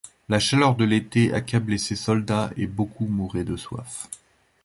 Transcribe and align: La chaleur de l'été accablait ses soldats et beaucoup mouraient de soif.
La 0.29 0.39
chaleur 0.39 0.75
de 0.75 0.83
l'été 0.83 1.31
accablait 1.31 1.77
ses 1.77 1.95
soldats 1.95 2.49
et 2.57 2.65
beaucoup 2.65 3.05
mouraient 3.05 3.43
de 3.43 3.55
soif. 3.55 4.07